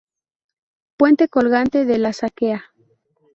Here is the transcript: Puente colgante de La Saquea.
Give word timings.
Puente 0.97 1.27
colgante 1.29 1.85
de 1.85 1.99
La 1.99 2.11
Saquea. 2.11 2.73